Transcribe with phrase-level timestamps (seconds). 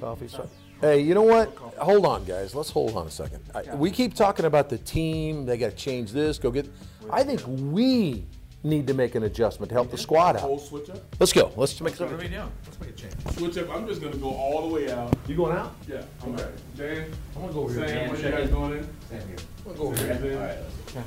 [0.00, 0.48] Coffee shop.
[0.80, 1.54] Hey, you know what?
[1.78, 2.54] Hold on, guys.
[2.56, 3.40] Let's hold on a second.
[3.54, 5.46] I, we keep talking about the team.
[5.46, 6.38] They got to change this.
[6.38, 6.68] Go get.
[7.10, 8.24] I think we
[8.64, 10.60] need to make an adjustment to help the squad Whole out.
[10.60, 10.98] switch up.
[11.20, 11.52] Let's go.
[11.56, 12.18] Let's make What some.
[12.18, 12.50] we doing?
[12.64, 13.14] Let's make a change.
[13.36, 13.70] Switch up.
[13.70, 15.14] I'm just gonna go all the way out.
[15.28, 15.74] You going out?
[15.88, 16.02] Yeah.
[16.24, 16.52] I'm ready.
[16.76, 18.82] Dan, I'm gonna go over Sam, what you guys going in?
[19.10, 19.36] Same here.
[19.58, 20.58] I'm gonna go over here.
[20.94, 21.04] Dan?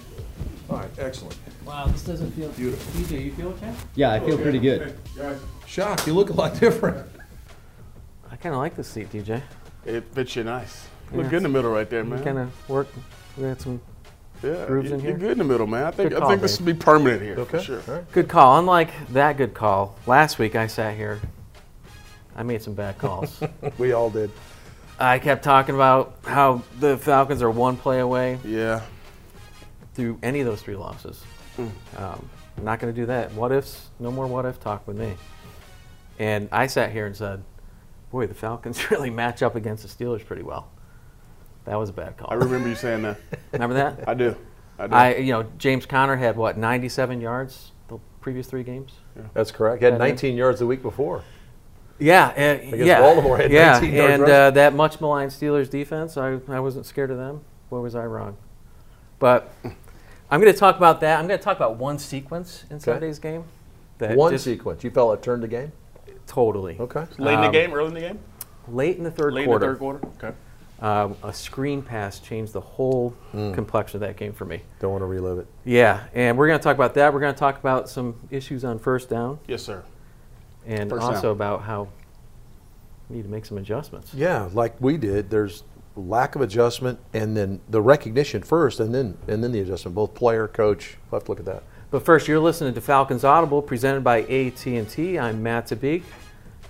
[0.69, 1.35] All right, excellent.
[1.65, 2.49] Wow, this doesn't feel.
[2.49, 3.01] Beautiful.
[3.01, 3.73] DJ, you feel okay?
[3.95, 4.81] Yeah, I feel pretty good.
[4.81, 7.07] Hey, guys, Shock, you look a lot different.
[8.45, 9.41] I kind of like this seat, DJ.
[9.87, 10.87] It fits you nice.
[11.11, 11.29] Look Yeah.
[11.31, 12.23] good in the middle right there, We man.
[12.23, 12.87] kind of work.
[13.37, 13.81] We had some
[14.43, 15.85] yeah, grooves you, in You're good in the middle, man.
[15.85, 16.67] I think Good I call, think this Dave.
[16.67, 17.57] will be permanent here Okay.
[17.57, 17.81] for sure.
[17.87, 18.11] All right.
[18.11, 18.59] good call.
[18.59, 21.21] Unlike that good call, last week I sat here.
[22.35, 23.41] I made some bad calls.
[23.79, 24.29] We all did.
[24.99, 28.81] I kept talking about how the Falcons are one play away Yeah.
[29.95, 31.23] through any of those three losses.
[31.55, 31.67] Hmm.
[31.97, 33.31] Um, I'm not going to do that.
[33.33, 33.87] What ifs?
[33.99, 35.15] No more what if talk with me.
[36.19, 37.41] And I sat here and said,
[38.15, 40.69] "Boy, the Falcons really match up against the Steelers pretty well."
[41.65, 42.29] That was a bad call.
[42.31, 43.17] I remember you saying that.
[43.51, 44.07] Remember that?
[44.07, 44.35] I do.
[44.77, 44.93] I do.
[44.93, 48.93] I, you know, James Conner had what 97 yards the previous three games.
[49.33, 49.79] That's correct.
[49.79, 51.23] He had And then- 19 yards the week before.
[51.97, 52.99] Yeah, uh, yeah.
[52.99, 56.85] Baltimore had yeah, 19 yards and uh, that much maligned Steelers defense, I, I wasn't
[56.85, 57.41] scared of them.
[57.69, 58.37] Boy, was I wrong.
[59.17, 59.51] But
[60.29, 61.19] I'm going to talk about that.
[61.19, 63.45] I'm going to talk about one sequence in Sunday's game.
[63.97, 64.83] That One just sequence.
[64.83, 65.71] You felt it turned the game?
[66.27, 67.05] Totally Okay.
[67.17, 68.19] Late in the um, game, early in the game?
[68.67, 69.65] late in the third Late quarter.
[69.79, 70.27] Late in the third quarter?
[70.27, 70.37] Okay.
[70.81, 73.53] um, a screen pass changed the whole Hmm.
[73.53, 74.61] complexion of that game for me.
[74.79, 75.47] Don't want to relive it.
[75.63, 77.13] Yeah, and we're going to talk about that.
[77.13, 79.83] We're going to talk about some issues on first down, Yes, sir.
[80.65, 81.31] and First also down.
[81.31, 81.87] about how
[83.09, 84.13] we need to make some adjustments.
[84.13, 85.29] Yeah, like we did.
[85.29, 85.63] There's
[85.95, 89.95] lack of adjustment, and then the recognition first, and then and then the adjustment.
[89.95, 90.97] Both player, coach.
[91.09, 91.63] We'll have to look at that.
[91.91, 95.19] But first, you're listening to Falcons Audible, presented by AT&T.
[95.19, 96.01] I'm Matt Tabeek.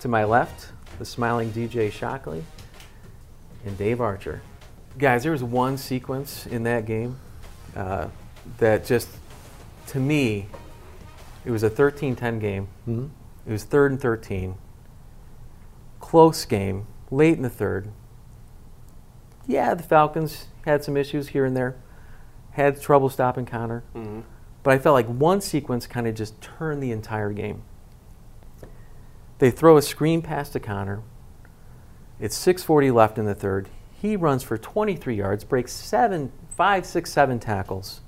[0.02, 2.44] To my left, the smiling DJ Shockley
[3.66, 4.42] and Dave Archer.
[4.98, 7.18] Guys, there was one sequence in that game
[7.78, 8.10] uh,
[8.58, 9.08] that just,
[9.88, 10.48] to me,
[11.46, 12.68] it was a 13-10 game.
[12.88, 13.08] Mm-hmm.
[13.48, 14.56] It was third and 13.
[16.02, 17.90] Close game, late in the third.
[19.48, 21.78] Yeah, the Falcons had some issues here and there.
[22.52, 23.84] Had trouble stopping Conner.
[23.96, 24.22] Mm-hmm.
[24.66, 27.62] But I felt like one sequence kind of just turned the entire game.
[29.38, 31.04] They throw a screen pass to Conner.
[32.20, 33.70] It's 6:40 left in the third.
[33.92, 38.02] He runs for 23 yards, breaks seven, five, six, seven tackles.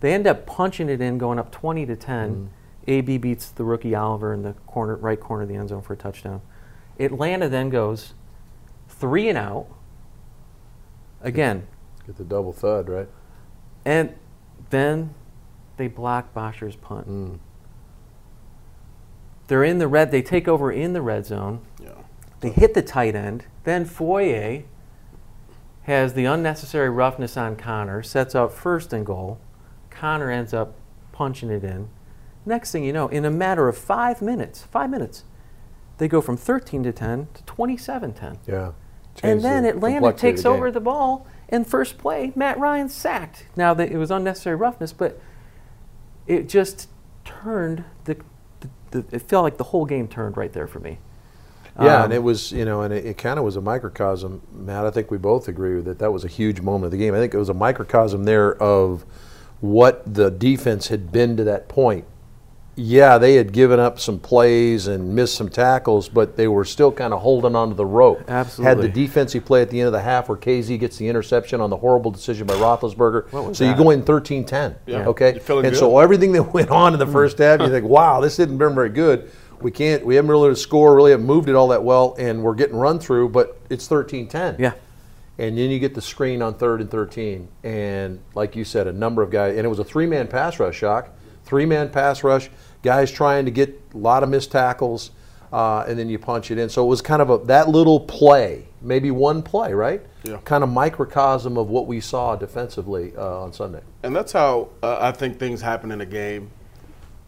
[0.00, 2.34] They end up punching it in, going up 20 to 10.
[2.34, 2.48] Mm.
[2.90, 5.92] AB beats the rookie Oliver in the corner, right corner of the end zone for
[5.92, 6.40] a touchdown.
[6.98, 8.14] Atlanta then goes
[8.88, 9.66] three and out.
[11.20, 11.66] Again,
[12.06, 13.08] Get the double thud, right?
[13.84, 14.14] and
[14.70, 15.12] then
[15.78, 17.08] they block Bosher's punt.
[17.08, 17.38] Mm.
[19.46, 20.10] They're in the red.
[20.10, 21.60] They take over in the red zone.
[21.82, 21.94] Yeah.
[22.40, 23.46] They hit the tight end.
[23.64, 24.64] Then Foye
[25.84, 29.40] has the unnecessary roughness on Conner, sets up first and goal.
[29.88, 30.74] Conner ends up
[31.12, 31.88] punching it in.
[32.44, 35.24] Next thing you know, in a matter of five minutes, five minutes,
[35.96, 38.38] they go from 13 to 10 to 27 10.
[38.46, 38.72] Yeah.
[39.22, 43.46] And then the Atlanta takes the over the ball, and first play, Matt Ryan sacked.
[43.56, 45.20] Now that it was unnecessary roughness, but
[46.28, 46.88] it just
[47.24, 48.16] turned the,
[48.60, 50.98] the, the it felt like the whole game turned right there for me.
[51.80, 54.42] Yeah, Um, and it was, you know, and it, it kind of was a microcosm.
[54.52, 55.98] Matt, I think we both agree with that.
[55.98, 57.14] That was a huge moment of the game.
[57.14, 59.04] I think it was a microcosm there of
[59.60, 62.04] what the defense had been to that point.
[62.78, 66.92] Yeah, they had given up some plays and missed some tackles, but they were still
[66.92, 68.22] kind of holding onto the rope.
[68.28, 68.64] Absolutely.
[68.68, 71.60] Had the defensive play at the end of the half where Kazee gets the interception
[71.60, 73.32] on the horrible decision by Roethlisberger.
[73.32, 74.76] What was so you go in 13-10.
[74.86, 75.08] Yeah.
[75.08, 75.40] Okay.
[75.48, 75.76] You're and good.
[75.76, 77.44] so everything that went on in the first mm.
[77.44, 79.28] half, you think, wow, this didn't been very good.
[79.60, 82.54] We can't, we haven't really scored, really haven't moved it all that well, and we're
[82.54, 84.54] getting run through, but it's 13 10.
[84.60, 84.74] Yeah.
[85.38, 87.48] And then you get the screen on third and 13.
[87.64, 90.60] And like you said, a number of guys, and it was a three man pass
[90.60, 91.10] rush, shock.
[91.44, 92.50] Three man pass rush,
[92.82, 95.10] guys trying to get a lot of missed tackles,
[95.52, 96.68] uh, and then you punch it in.
[96.68, 100.02] So it was kind of a, that little play, maybe one play, right?
[100.24, 100.38] Yeah.
[100.44, 103.80] Kind of microcosm of what we saw defensively uh, on Sunday.
[104.02, 106.50] And that's how uh, I think things happen in a game.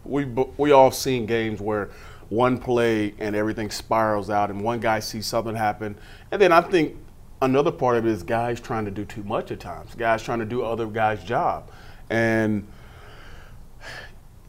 [0.03, 0.25] We
[0.57, 1.91] we all seen games where
[2.29, 5.95] one play and everything spirals out, and one guy sees something happen,
[6.31, 6.97] and then I think
[7.41, 9.93] another part of it is guys trying to do too much at times.
[9.95, 11.69] Guys trying to do other guys' job,
[12.09, 12.65] and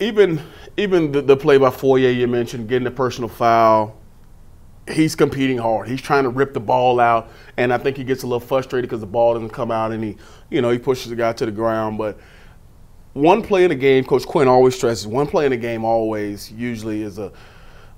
[0.03, 0.43] even
[0.77, 3.97] even the, the play by Foye you mentioned, getting a personal foul.
[4.91, 5.87] He's competing hard.
[5.87, 8.91] He's trying to rip the ball out, and I think he gets a little frustrated
[8.91, 10.17] because the ball doesn't come out, and he,
[10.51, 11.99] you know, he pushes the guy to the ground.
[11.99, 12.19] But
[13.13, 16.51] one play in a game, Coach Quinn always stresses one play in a game always
[16.51, 17.33] usually is a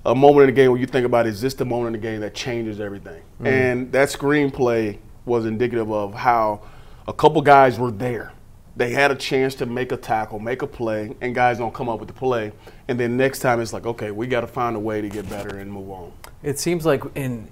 [0.05, 2.07] a moment in the game where you think about is this the moment in the
[2.07, 3.23] game that changes everything?
[3.41, 3.47] Mm.
[3.47, 6.61] And that screenplay was indicative of how
[7.07, 8.31] a couple guys were there.
[8.77, 11.87] They had a chance to make a tackle, make a play, and guys don't come
[11.87, 12.51] up with the play.
[12.87, 15.29] And then next time it's like, okay, we got to find a way to get
[15.29, 16.11] better and move on.
[16.43, 17.47] It seems like in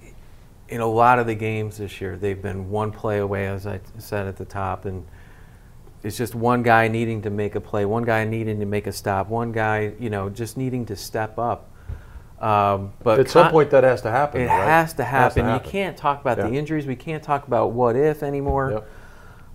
[0.70, 3.80] in a lot of the games this year, they've been one play away, as I
[4.00, 5.06] said at the top, and
[6.04, 8.92] it's just one guy needing to make a play, one guy needing to make a
[8.92, 11.70] stop, one guy, you know, just needing to step up.
[12.42, 14.42] Um, but at some point, that has to happen.
[14.42, 14.68] It right?
[14.68, 15.24] has, to happen.
[15.24, 15.66] has, to happen.
[15.66, 16.50] You can't talk about yeah.
[16.50, 16.86] the injuries.
[16.86, 18.72] We can't talk about what if anymore.
[18.72, 18.90] Yep.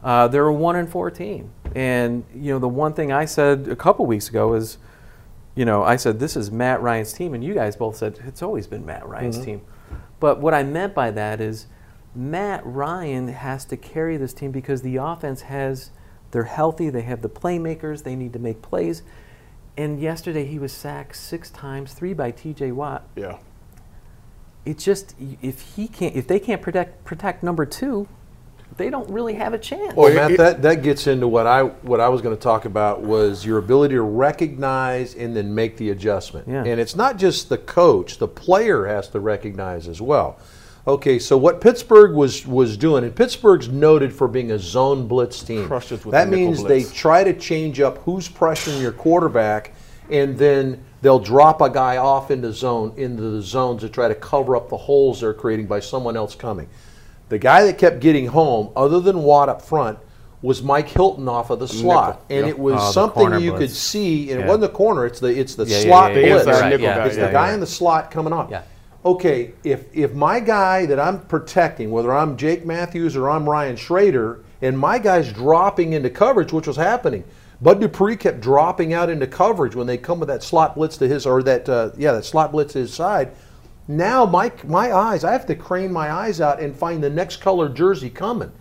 [0.02, 3.76] Uh, they're a one in fourteen, and you know the one thing I said a
[3.76, 4.78] couple weeks ago is,
[5.54, 8.42] you know, I said this is Matt Ryan's team, and you guys both said it's
[8.42, 9.44] always been Matt Ryan's mm-hmm.
[9.44, 9.60] team.
[10.20, 11.66] But what I meant by that is
[12.14, 15.90] Matt Ryan has to carry this team because the offense has
[16.30, 19.02] they're healthy, they have the playmakers, they need to make plays.
[19.76, 22.72] And yesterday he was sacked six times, three by T.J.
[22.72, 23.08] Watt.
[23.16, 23.38] Yeah.
[24.64, 28.08] It's just if he can't, if they can't protect protect number two,
[28.78, 29.94] they don't really have a chance.
[29.94, 33.02] Well, Matt, that, that gets into what I what I was going to talk about
[33.02, 36.48] was your ability to recognize and then make the adjustment.
[36.48, 36.64] Yeah.
[36.64, 40.38] And it's not just the coach; the player has to recognize as well.
[40.86, 45.42] Okay, so what Pittsburgh was was doing, and Pittsburgh's noted for being a zone blitz
[45.42, 45.68] team.
[46.06, 49.74] that means they try to change up who's pressuring your quarterback,
[50.08, 54.14] and then they'll drop a guy off into zone into the zone to try to
[54.14, 56.68] cover up the holes they're creating by someone else coming.
[57.28, 59.98] The guy that kept getting home, other than Watt up front,
[60.40, 62.36] was Mike Hilton off of the slot, Nickel.
[62.36, 62.56] and yep.
[62.56, 63.58] it was oh, something you blitz.
[63.58, 64.30] could see.
[64.30, 64.46] And yeah.
[64.46, 66.46] it wasn't the corner; it's the it's the yeah, slot yeah, blitz.
[66.46, 66.72] Right.
[67.06, 68.50] It's the guy in the slot coming off
[69.04, 73.76] okay, if if my guy that I'm protecting, whether I'm Jake Matthews or I'm Ryan
[73.76, 77.24] Schraeder, and my guy's dropping into coverage, which was happening.
[77.60, 81.08] Bud Dupree kept dropping out into coverage when they come with that slot blitz to
[81.08, 83.32] his or that uh, yeah that slot blitz to his side.
[83.88, 87.38] Now my my eyes, I have to crane my eyes out and find the next
[87.38, 88.52] color jersey coming.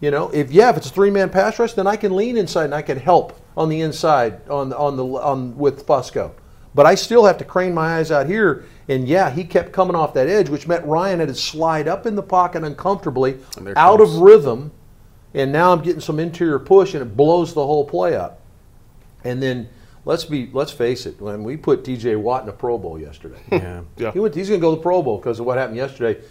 [0.00, 2.36] You know, if yeah, if it's a three man pass rush, then I can lean
[2.36, 6.32] inside and I can help on the inside on on the on with Fusco.
[6.74, 8.64] But I still have to crane my eyes out here.
[8.88, 12.06] And yeah, he kept coming off that edge, which meant Ryan had to slide up
[12.06, 13.38] in the pocket uncomfortably,
[13.76, 14.72] out of rhythm.
[15.34, 18.40] And now I'm getting some interior push, and it blows the whole play up.
[19.24, 19.68] And then
[20.04, 22.16] let's be let's face it, when we put T.J.
[22.16, 24.12] Watt in a Pro Bowl yesterday, yeah, yeah.
[24.12, 26.22] He went, he's going to go to the Pro Bowl because of what happened yesterday.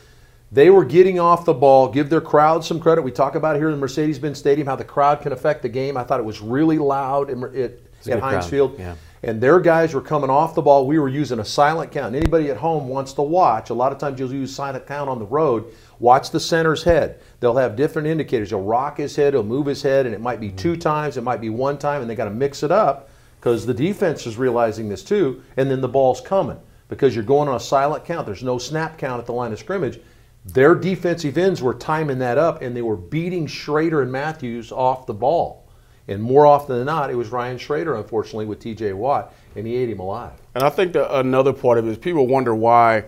[0.52, 1.88] They were getting off the ball.
[1.88, 3.04] Give their crowd some credit.
[3.04, 5.96] We talk about here in the Mercedes-Benz Stadium how the crowd can affect the game.
[5.96, 7.74] I thought it was really loud at,
[8.10, 8.78] at Heinz Field.
[8.78, 10.88] Yeah and their guys were coming off the ball.
[10.88, 12.16] We were using a silent count.
[12.16, 13.70] Anybody at home wants to watch.
[13.70, 15.72] A lot of times you'll use silent count on the road.
[16.00, 17.20] Watch the center's head.
[17.40, 18.50] They'll have different indicators.
[18.50, 21.22] He'll rock his head, he'll move his head, and it might be two times, it
[21.22, 23.10] might be one time, and they got to mix it up
[23.42, 26.60] because the defense is realizing this too, and then the ball's coming
[26.90, 28.28] because you're going on a silent count.
[28.28, 30.00] There's no snap count at the line of scrimmage.
[30.46, 35.08] Their defensive ends were timing that up, and they were beating Schraeder and Matthews off
[35.08, 35.68] the ball.
[36.08, 39.76] And more often than not, it was Ryan Schraeder, unfortunately, with TJ Watt, and he
[39.76, 40.34] ate him alive.
[40.54, 43.06] And I think that another part of it is people wonder why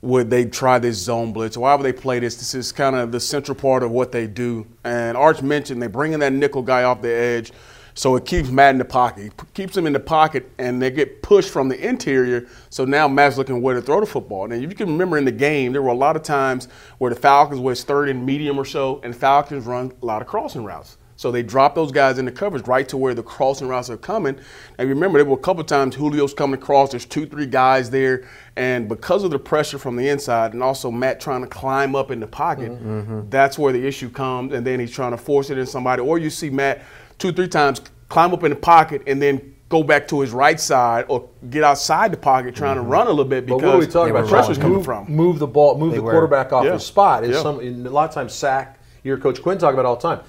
[0.00, 1.58] would they try this zone blitz?
[1.58, 2.36] Why would they play this?
[2.36, 4.66] This is kind of the central part of what they do.
[4.84, 7.52] And Arch mentioned they bring in that nickel guy off the edge,
[7.94, 9.26] so it keeps Matt in the pocket.
[9.26, 12.48] It keeps him in the pocket, and they get pushed from the interior.
[12.68, 14.44] So now Matt's looking where to throw the football.
[14.44, 17.12] And if you can remember in the game, there were a lot of times where
[17.14, 20.64] the Falcons was third and medium or so, and Falcons run a lot of crossing
[20.64, 20.98] routes.
[21.16, 23.96] So they drop those guys in the coverage right to where the crossing routes are
[23.96, 24.38] coming.
[24.78, 26.90] And remember, there were a couple times Julio's coming across.
[26.90, 30.90] There's two, three guys there, and because of the pressure from the inside, and also
[30.90, 33.28] Matt trying to climb up in the pocket, mm-hmm.
[33.30, 34.52] that's where the issue comes.
[34.52, 36.82] And then he's trying to force it in somebody, or you see Matt
[37.18, 40.60] two, three times climb up in the pocket and then go back to his right
[40.60, 42.84] side or get outside the pocket trying mm-hmm.
[42.84, 44.28] to run a little bit because but what are we talking about?
[44.28, 45.10] pressure's coming move, from.
[45.10, 46.12] Move the ball, move they the were.
[46.12, 46.74] quarterback off yeah.
[46.74, 47.24] his spot.
[47.24, 47.42] Is yeah.
[47.42, 48.78] some a lot of times sack.
[49.02, 50.24] Your coach Quinn talk about all the time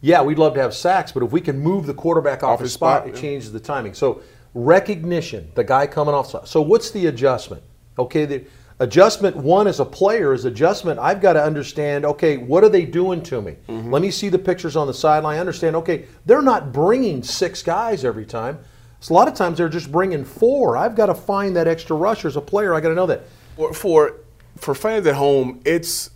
[0.00, 2.60] yeah, we'd love to have sacks, but if we can move the quarterback off, off
[2.60, 3.20] his spot, spot it yeah.
[3.20, 3.94] changes the timing.
[3.94, 4.22] So
[4.54, 6.46] recognition, the guy coming off.
[6.48, 7.62] So what's the adjustment?
[7.98, 8.44] Okay, the
[8.80, 10.98] adjustment one as a player is adjustment.
[10.98, 12.04] I've got to understand.
[12.04, 13.56] Okay, what are they doing to me?
[13.68, 13.92] Mm-hmm.
[13.92, 15.38] Let me see the pictures on the sideline.
[15.38, 15.76] Understand.
[15.76, 18.58] Okay, they're not bringing six guys every time.
[18.98, 20.76] So a lot of times they're just bringing four.
[20.76, 22.74] I've got to find that extra rusher as a player.
[22.74, 23.22] I got to know that.
[23.56, 24.16] For, for
[24.56, 26.10] for fans at home, it's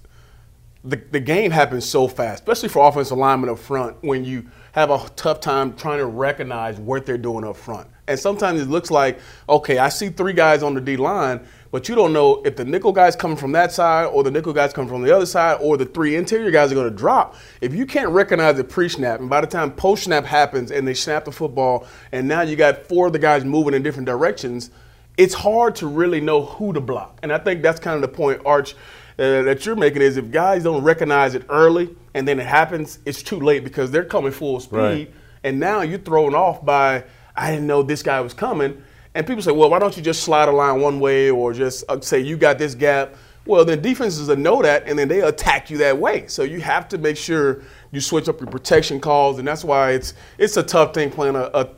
[0.85, 4.91] the, the game happens so fast, especially for offensive linemen up front when you have
[4.91, 7.89] a tough time trying to recognize what they're doing up front.
[8.07, 9.19] And sometimes it looks like,
[9.49, 12.65] okay, I see three guys on the D line, but you don't know if the
[12.65, 15.59] nickel guy's coming from that side or the nickel guy's coming from the other side
[15.61, 17.35] or the three interior guys are going to drop.
[17.61, 20.87] If you can't recognize the pre snap, and by the time post snap happens and
[20.87, 24.07] they snap the football, and now you got four of the guys moving in different
[24.07, 24.71] directions,
[25.17, 27.19] it's hard to really know who to block.
[27.25, 28.75] And I think that's kind of the point, Arch,
[29.19, 33.01] uh, that you're making is if guys don't recognize it early and then it happens,
[33.05, 34.79] it's too late because they're coming full speed.
[34.79, 35.15] Right.
[35.43, 37.03] And now you're thrown off by,
[37.35, 38.81] I didn't know this guy was coming.
[39.15, 41.85] And people say, well, why don't you just slide a line one way or just
[41.89, 43.15] uh, say you got this gap?
[43.47, 46.27] Well, then defenses will know that and then they attack you that way.
[46.29, 49.39] So you have to make sure you switch up your protection calls.
[49.39, 51.69] And that's why it's, it's a tough thing playing a, a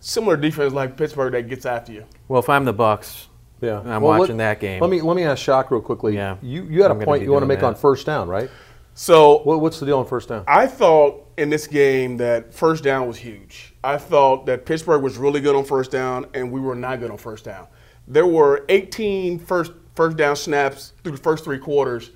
[0.00, 2.04] similar defense like Pittsburgh that gets after you.
[2.28, 3.26] Well, if I'm the Bucks,
[3.60, 4.80] Yeah, I'm Well, let- watching that game.
[4.80, 6.14] Let me let me ask Shock real quickly.
[6.14, 6.36] Yeah.
[6.42, 8.50] you you had I'm a point you want to doing make on first down, right?
[8.94, 10.44] So What, what's the deal on first down?
[10.46, 13.74] I thought in this game that first down was huge.
[13.84, 17.10] I thought that Pittsburgh was really good on first down, and we were not good
[17.10, 17.68] on first down.
[18.08, 22.10] There were 18 first first down snaps through the first three quarters,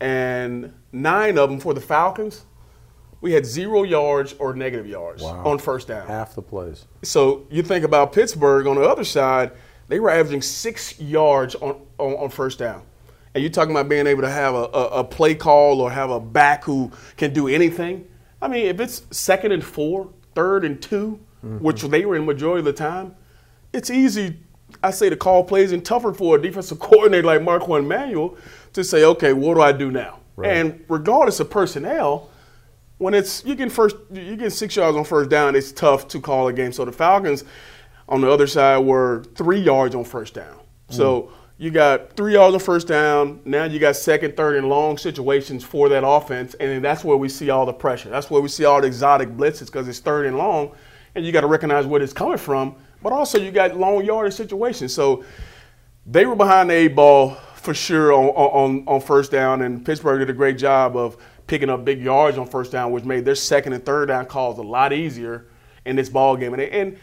[0.00, 2.44] and nine of them for the Falcons.
[3.22, 5.42] We had zero yards or negative yards Wow.
[5.46, 6.06] on first down.
[6.06, 6.84] Half the plays.
[7.02, 9.52] So you think about Pittsburgh on the other side,
[9.88, 12.82] they were averaging six yards on, on, on first down.
[13.34, 16.10] And you're talking about being able to have a, a, a play call or have
[16.10, 18.06] a back who can do anything.
[18.40, 21.20] I mean, if it's second and four, third and 2
[21.60, 23.14] which they were in majority of the time,
[23.72, 24.36] it's easy,
[24.82, 28.36] I say, to call plays and tougher for a defensive coordinator like Marquand Manuel
[28.72, 30.20] to say, okay, what do I do now?
[30.34, 30.52] Right.
[30.52, 32.30] And regardless of personnel,
[32.98, 36.20] when it's you get first you get six yards on first down, it's tough to
[36.20, 36.72] call a game.
[36.72, 37.44] So the Falcons
[38.08, 40.58] on the other side were three yards on first down.
[40.88, 41.32] So mm.
[41.58, 43.40] You got three yards on first down.
[43.44, 47.28] Now you got second, third, and long situations for that offense, and that's where we
[47.28, 48.10] see all the pressure.
[48.10, 50.72] That's where we see all the exotic blitzes because it's third and long,
[51.14, 52.76] and you got to recognize where it's coming from.
[53.02, 54.92] But also you got long yardage situations.
[54.92, 55.24] So
[56.04, 60.18] they were behind the eight ball for sure on, on, on first down, and Pittsburgh
[60.18, 63.34] did a great job of picking up big yards on first down, which made their
[63.34, 65.46] second and third down calls a lot easier
[65.86, 66.52] in this ball game.
[66.52, 66.98] And, and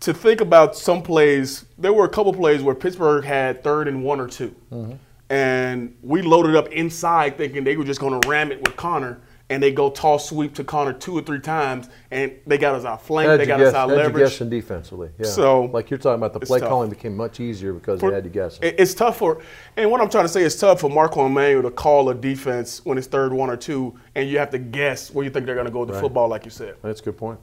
[0.00, 4.02] to think about some plays, there were a couple plays where Pittsburgh had third and
[4.02, 4.92] one or 2 mm-hmm.
[5.28, 9.20] and we loaded up inside thinking they were just going to ram it with Conner.
[9.50, 12.84] And they go toss sweep to Conner two or three times, and they got us
[12.84, 15.10] out flank, How'd they got guess, us out how'd you guessing defensively?
[15.18, 15.26] Yeah.
[15.26, 18.22] So, like you're talking about, the play calling became much easier because For- they had
[18.22, 18.60] to guess.
[18.62, 19.42] It- It's tough for,
[19.76, 22.80] and what I'm trying to say is tough for Marquand Manuel to call a defense
[22.84, 25.56] when it's third one or two, and you have to guess where you think they're
[25.56, 26.00] going to go with the Right.
[26.02, 26.76] football, like you said.
[26.82, 27.40] That's a good point.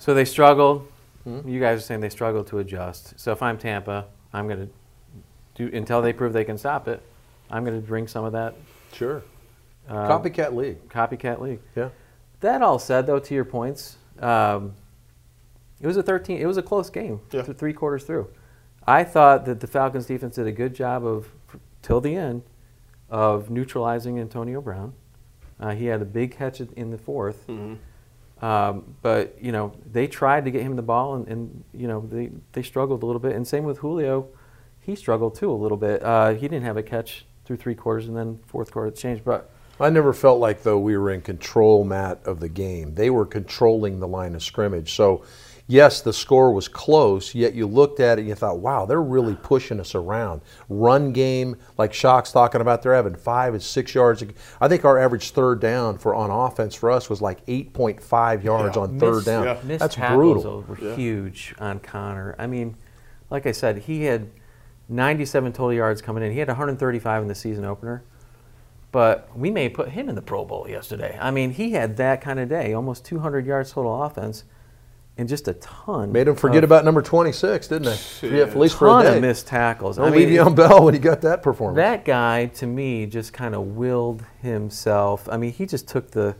[0.00, 0.88] So they struggled.
[1.24, 1.46] Hmm?
[1.48, 3.18] You guys are saying they struggle to adjust.
[3.18, 4.72] So if I'm Tampa, I'm going to
[5.54, 7.02] do until they prove they can stop it.
[7.50, 8.54] I'm going to bring some of that
[8.92, 9.22] Sure.
[9.88, 10.88] uh, Copycat league.
[10.88, 11.60] copycat league.
[11.76, 11.90] Yeah.
[12.40, 14.74] That all said, though, to your points, um,
[15.80, 16.38] it was a 13.
[16.40, 17.20] It was a close game.
[17.30, 17.42] Yeah.
[17.42, 18.28] th- Three quarters through,
[18.86, 21.28] I thought that the Falcons defense did a good job of
[21.82, 22.42] till the end
[23.10, 24.94] of neutralizing Antonio Brown.
[25.60, 27.46] Uh, he had a big catch in- the 4th
[28.42, 32.06] Um, but you know they tried to get him the ball, and, and you know
[32.10, 33.36] they, they struggled a little bit.
[33.36, 34.28] And same with Julio,
[34.80, 36.02] he struggled too a little bit.
[36.02, 39.24] Uh, he didn't have a catch through three quarters, and then fourth quarter it changed.
[39.24, 42.94] But I never felt like though we were in control, Matt, of the game.
[42.96, 44.92] They were controlling the line of scrimmage.
[44.92, 45.24] So,
[45.66, 47.34] yes, the score was close.
[47.34, 51.12] Yet you looked at it and you thought, "Wow, they're really pushing us around." Run
[51.12, 54.22] game, like Shock's talking about, they're having five and six yards.
[54.60, 58.02] I think our average third down for on offense for us was like eight point
[58.02, 58.82] five yards Yeah.
[58.82, 59.44] on third Missed- down.
[59.44, 59.56] yeah.
[59.64, 60.64] Missed That's tackles brutal.
[60.68, 60.94] were Yeah.
[60.96, 62.34] huge on Conner.
[62.38, 62.76] I mean,
[63.30, 64.28] like I said, he had
[64.88, 66.32] 97 total yards coming in.
[66.32, 68.02] He had 135 in the season opener.
[68.90, 71.16] But we may put him in the Pro Bowl yesterday.
[71.18, 74.44] I mean, he had that kind of day, almost 200 yards total offense,
[75.22, 76.10] and just a ton.
[76.10, 78.28] Made them forget of, about number twenty six, didn't they?
[78.36, 79.16] Yeah, at least for a ton day.
[79.16, 79.96] of missed tackles.
[79.96, 81.76] No I mean, Le'Veon Bell when he got that performance.
[81.76, 85.28] that guy to me just kind of willed himself.
[85.30, 86.34] I mean, he just took the.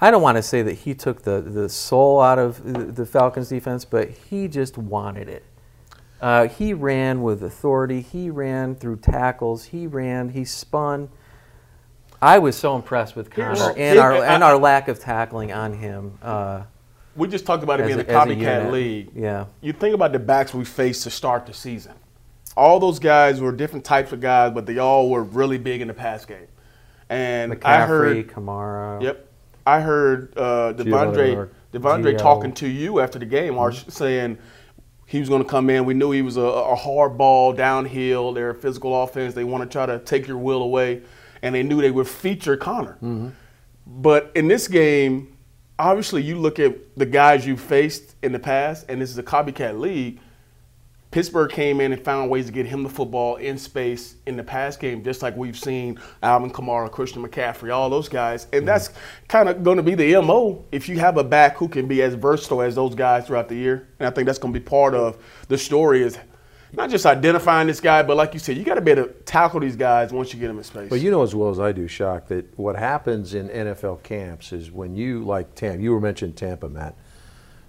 [0.00, 3.06] I don't want to say that he took the the soul out of the, the
[3.06, 5.44] Falcons defense, but he just wanted it.
[6.20, 8.00] Uh, he ran with authority.
[8.00, 9.66] He ran through tackles.
[9.66, 10.30] He ran.
[10.30, 11.08] He spun.
[12.20, 16.18] I was so impressed with Conner and our and our lack of tackling on him.
[16.20, 16.62] Uh,
[17.18, 19.10] We just talked about it as being a, a copycat league.
[19.14, 19.46] Yeah.
[19.60, 21.94] You think about the backs we faced to start the season.
[22.56, 25.88] All those guys were different types of guys, but they all were really big in
[25.88, 26.48] the pass game.
[27.08, 29.02] And I heard Kamara.
[29.02, 29.28] Yep.
[29.66, 32.18] I heard uh, Devondre, Devondre Gio.
[32.18, 34.38] talking to you after the game, Arch, saying
[35.06, 35.84] he was going to come in.
[35.84, 38.32] We knew he was a, a hard ball downhill.
[38.32, 39.34] They're a physical offense.
[39.34, 41.02] They want to try to take your will away,
[41.42, 43.32] and they knew they would feature Conner.
[43.86, 45.36] But in this game,
[45.78, 49.22] obviously, you look at the guys you faced in the past, and this is a
[49.22, 50.20] copycat league.
[51.10, 54.42] Pittsburgh came in and found ways to get him the football in space in the
[54.44, 58.44] pass game, just like we've seen Alvin Kamara, Christian McCaffrey, all those guys.
[58.44, 58.66] And mm-hmm.
[58.66, 58.90] that's
[59.26, 62.02] kind of going to be the MO if you have a back who can be
[62.02, 63.88] as versatile as those guys throughout the year.
[63.98, 65.16] And I think that's going to be part of
[65.48, 66.18] the story is
[66.72, 69.12] not just identifying this guy, but like you said, you got to be able to
[69.24, 70.90] tackle these guys once you get them in space.
[70.90, 74.52] But you know as well as I do, Shock, that what happens in NFL camps
[74.52, 76.94] is when you, like Tampa, you were mentioning Tampa, Matt.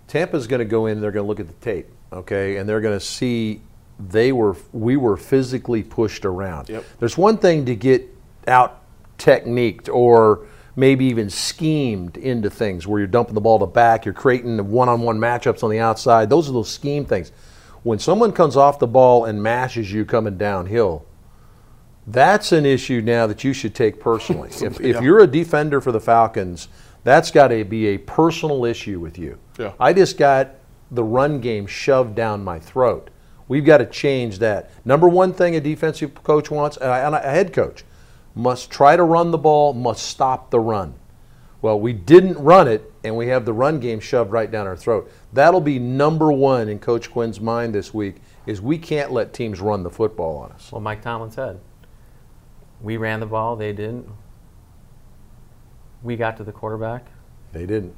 [0.08, 2.82] Tampa's going to go in they're going to look at the tape okay, and they're
[2.82, 3.62] going to see
[4.00, 6.70] they were we were physically pushed around.
[6.70, 6.86] Yep.
[7.00, 8.08] There's one thing to get
[8.48, 8.82] out
[9.18, 14.13] techniqued or maybe even schemed into things where you're dumping the ball to back, you're
[14.13, 16.29] creating one-on-one matchups on the outside.
[16.29, 17.34] Those are those scheme things.
[17.84, 21.06] When someone comes off the ball and mashes you coming downhill,
[22.08, 24.50] that's an issue now that you should take personally.
[24.62, 24.98] if, yeah.
[24.98, 26.68] if you're a defender for the Falcons,
[27.04, 29.38] that's got to be a personal issue with you.
[29.58, 29.74] Yeah.
[29.80, 30.56] I just got
[30.92, 33.10] the run game shoved down my throat.
[33.48, 34.72] We've got to change that.
[34.86, 37.84] Number one thing a defensive coach wants, and a head coach,
[38.36, 40.94] must try to run the ball, must stop the run.
[41.62, 44.78] Well, we didn't run it, and we have the run game shoved right down our
[44.78, 45.12] throat.
[45.34, 48.18] That'll be number one in Coach Quinn's mind this week.
[48.46, 50.72] Is we can't let teams run the football on us.
[50.72, 51.60] Well, Mike Tomlin said,
[52.82, 54.08] we ran the ball, they didn't.
[56.01, 57.06] We got to the quarterback.
[57.51, 57.94] They didn't.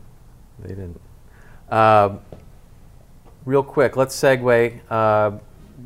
[0.60, 1.00] They didn't.
[1.70, 2.18] Uh,
[3.46, 4.80] real quick, let's segue.
[4.89, 5.38] Uh,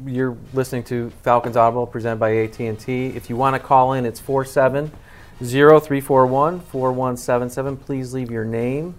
[0.05, 3.07] you're listening to Falcons Audible presented by AT&T.
[3.07, 4.19] If you want to call in, it's
[5.41, 7.81] 47-0341-4177.
[7.81, 8.95] Please leave your name,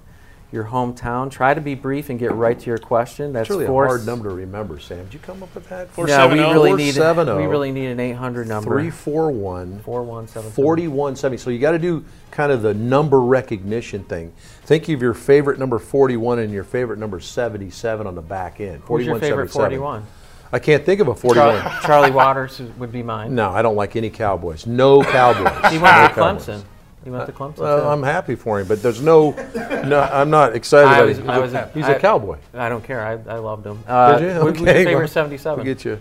[0.52, 1.30] your hometown.
[1.30, 3.32] Try to be brief and get right to your question.
[3.32, 5.04] That's really four, a hard number to remember, Sam.
[5.04, 5.96] Did you come up with that?
[5.96, 6.52] No, we oh?
[6.52, 7.38] really need oh.
[7.38, 8.68] we really need an 800 number.
[8.68, 10.52] 341 4177.
[10.52, 11.38] 4170.
[11.38, 14.34] So you got to do kind of the number recognition thing.
[14.62, 18.82] Think of your favorite number 41 and your favorite number 77 on the back end.
[18.84, 20.04] Who's your favorite 41?
[20.52, 21.60] I can't think of a 41.
[21.60, 23.34] Charlie, Charlie Waters would be mine.
[23.34, 24.66] No, I don't like any Cowboys.
[24.66, 25.72] No Cowboys.
[25.72, 26.62] he went to Clemson.
[27.04, 27.58] He went to Clemson.
[27.58, 31.70] Well, I'm happy for him, but there's no, no I'm not excited was, he's, a,
[31.72, 32.38] He's I, a cowboy.
[32.52, 33.00] I don't care.
[33.00, 33.82] I, I loved him.
[33.86, 34.40] Uh, Did you?
[34.48, 34.84] Okay.
[34.84, 35.56] Favorite 77?
[35.56, 36.00] We'll get you.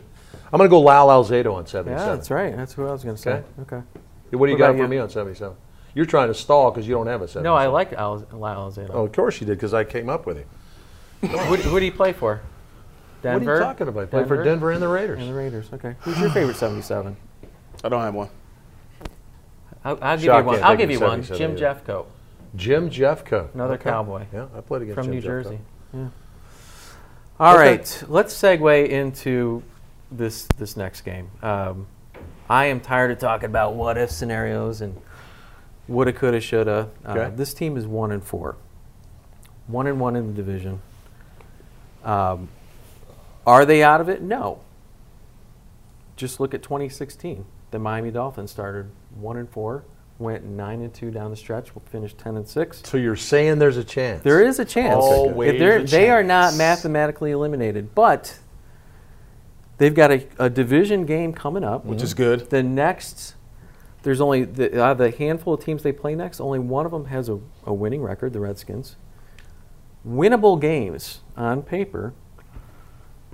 [0.51, 1.91] I'm going to go Lyle Alzado on 77.
[1.91, 2.55] Yeah, that's right.
[2.55, 3.43] That's who I was going to say.
[3.59, 3.75] Okay.
[3.75, 3.85] okay.
[4.31, 4.87] What do you what got for you?
[4.87, 5.55] me on 77?
[5.93, 7.43] You're trying to stall because you don't have a 77.
[7.43, 8.89] No, I like Al- Lyle Alzado.
[8.91, 10.47] Oh, of course you did because I came up with him.
[11.21, 12.41] who, who do you play for?
[13.25, 13.45] Denver?
[13.45, 14.11] What are you talking about?
[14.11, 15.19] Play for Denver and the Raiders.
[15.19, 15.69] And the Raiders.
[15.73, 15.95] Okay.
[16.01, 17.17] Who's your favorite 77?
[17.83, 18.29] I don't have one.
[19.83, 20.63] I'll, I'll give you one.
[20.63, 21.23] I'll give you one.
[21.23, 22.05] Jim Jeffcoat.
[22.55, 23.53] Jim Jeffcoat.
[23.53, 23.89] Another okay.
[23.89, 24.25] cowboy.
[24.31, 25.59] Yeah, I played against from Jim New Jersey.
[25.93, 25.93] Jeffcoat.
[25.93, 26.09] Yeah.
[27.39, 27.69] All okay.
[27.69, 29.61] right, let's segue into
[30.11, 31.29] this this next game.
[31.41, 31.87] Um,
[32.49, 35.01] I am tired of talking about what if scenarios and
[35.87, 36.89] woulda, coulda, shoulda.
[37.05, 37.35] Uh, okay.
[37.35, 38.55] This team is one and four,
[39.67, 40.81] one and one in the division.
[42.03, 42.49] Um,
[43.45, 44.21] are they out of it?
[44.21, 44.61] No.
[46.15, 47.45] Just look at 2016.
[47.71, 49.83] The Miami Dolphins started one and four,
[50.17, 51.75] went nine and two down the stretch.
[51.75, 52.81] We'll finish ten and six.
[52.85, 54.23] So you're saying there's a chance?
[54.23, 55.03] There is a chance.
[55.03, 58.39] Always a they are not mathematically eliminated, but
[59.77, 62.49] they've got a, a division game coming up, which is good.
[62.49, 63.35] The next,
[64.03, 66.39] there's only the, uh, the handful of teams they play next.
[66.39, 68.95] Only one of them has a, a winning record, the Redskins.
[70.07, 72.13] Winnable games on paper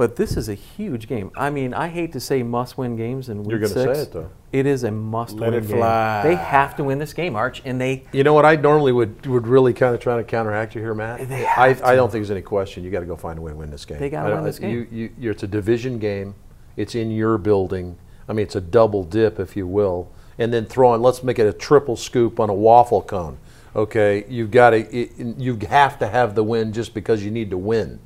[0.02, 1.30] but this is a huge game.
[1.38, 4.12] I mean, I hate to say must-win games in week You're going to say it
[4.12, 4.32] though.
[4.52, 5.78] It is a must-win Let it game.
[5.78, 6.24] fly.
[6.24, 8.06] They have to win this game, Arch, and they.
[8.12, 8.44] You know what?
[8.44, 11.30] I normally would would really kind of try to counteract you here, Matt.
[11.30, 11.86] They I, to.
[11.86, 12.84] I don't think there's any question.
[12.84, 14.00] You got to go find a way to win this game.
[14.00, 14.88] They got to win this game.
[14.92, 16.34] You, you, it's a division game.
[16.76, 17.96] It's in your building.
[18.28, 21.04] I mean, it's a double dip, if you will, and then throw on.
[21.04, 23.38] Let's make it a triple scoop on a waffle cone.
[23.76, 25.40] Okay, you've got to.
[25.40, 28.00] You have to have the win just because you need to win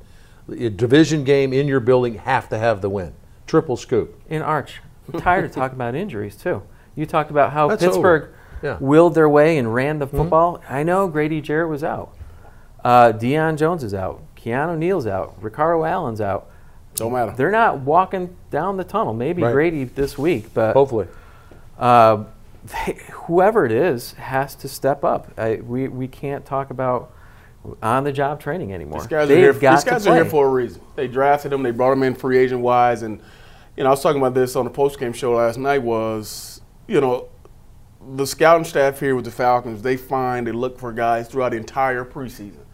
[0.48, 3.14] a division game in your building have to have the win.
[3.46, 4.20] Triple scoop.
[4.28, 4.80] In Arch,
[5.12, 6.62] I'm tired of talking about injuries too.
[6.94, 8.30] You talked about how That's Pittsburgh
[8.62, 8.78] yeah.
[8.80, 10.16] willed their way and ran the mm-hmm.
[10.16, 10.58] football.
[10.58, 10.72] Mm-hmm.
[10.72, 12.16] I know Grady Jarrett was out.
[12.84, 14.22] Uh, Deion Jones is out.
[14.36, 15.34] Keanu Neal's out.
[15.42, 16.50] Ricardo Allen's out.
[16.94, 17.34] Don't matter.
[17.36, 19.12] They're not walking down the tunnel.
[19.12, 19.52] Maybe right.
[19.52, 21.08] Grady this week, but hopefully,
[21.78, 22.24] uh,
[22.64, 25.30] they, whoever it is has to step up.
[25.36, 27.12] I, we we can't talk about
[27.82, 29.00] on the job training anymore.
[29.00, 30.82] These guys, They've are, here, these guys are here for a reason.
[30.94, 31.62] They drafted him.
[31.62, 33.20] They brought him in free agent wise, and
[33.76, 35.82] you know I was talking about this on the post game show last night.
[35.82, 37.28] Was you know
[38.14, 41.56] the scouting staff here with the Falcons, they find they look for guys throughout the
[41.56, 42.64] entire preseason,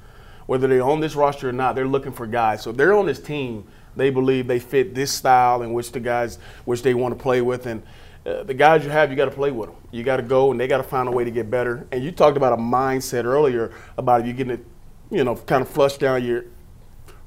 [0.47, 1.75] whether they're on this roster or not.
[1.75, 2.63] They're looking for guys.
[2.63, 6.01] So if they're on this team, they believe they fit this style in which the
[6.01, 7.83] guys which they want to play with and.
[8.25, 9.77] Uh, the guys you have, you got to play with them.
[9.91, 11.89] You got to go, and they got to find a way to get better.
[11.91, 14.65] And you talked about a mindset earlier about if you're getting it
[15.13, 16.45] you know, kind of flush down your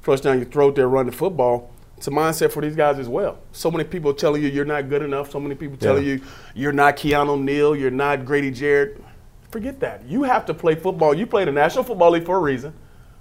[0.00, 1.70] flush down your throat there running football.
[1.96, 3.38] It's a mindset for these guys as well.
[3.52, 5.30] So many people telling you you're not good enough.
[5.30, 6.14] So many people telling Yeah.
[6.14, 6.20] you
[6.54, 7.74] you're not Keanu Neal.
[7.74, 9.02] You're not Grady Jarrett.
[9.50, 10.04] Forget that.
[10.06, 11.14] You have to play football.
[11.14, 12.74] You play the National Football League for a reason.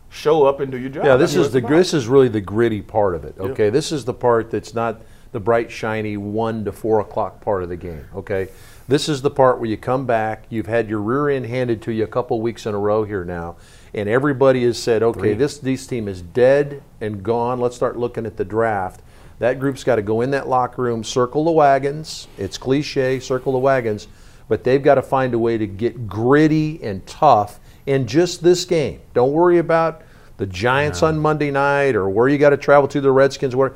[0.10, 1.06] Show up and do your job.
[1.06, 3.36] Yeah, this is the this is really the gritty part of it.
[3.39, 5.01] Okay, this is the part that's not
[5.32, 8.06] the bright, shiny one to four o'clock part of the game.
[8.15, 8.47] Okay,
[8.88, 10.45] this is the part where you come back.
[10.49, 13.25] You've had your rear end handed to you a couple weeks in a row here
[13.25, 13.58] now,
[13.95, 17.62] and everybody has said, okay, this this team is dead and gone.
[17.62, 19.01] Let's start looking at the draft.
[19.39, 22.27] That group's got to go in that locker room, circle the wagons.
[22.38, 24.08] It's cliche, circle the wagons,
[24.49, 28.65] but they've got to find a way to get gritty and tough in just this
[28.65, 28.99] game.
[29.13, 30.01] Don't worry about
[30.38, 33.55] the Giants on Monday night or where you got to travel to the Redskins.
[33.55, 33.73] Where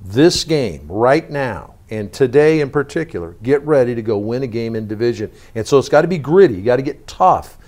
[0.00, 4.76] this game right now and today in particular, get ready to go win a game
[4.76, 5.32] in division.
[5.56, 6.54] And so it's got to be gritty.
[6.54, 7.58] You got to get tough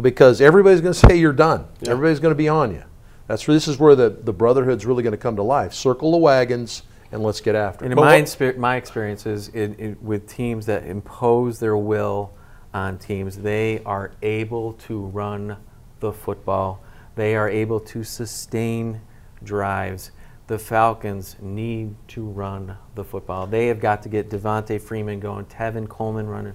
[0.00, 1.66] because everybody's going to say you're done.
[1.86, 2.82] Everybody's going to be on you.
[3.26, 5.72] That's where this is where the the brotherhood's really going to come to life.
[5.74, 6.82] Circle the wagons
[7.12, 7.98] and let's get after And it.
[7.98, 12.32] in my, what- my experiences in, in, with teams that impose their will
[12.74, 15.56] on teams, they are able to run
[16.00, 16.82] the football.
[17.14, 19.00] They are able to sustain
[19.42, 20.10] drives.
[20.48, 23.46] The Falcons need to run the football.
[23.46, 26.54] They have got to get Devonta Freeman going, Tevin Coleman running.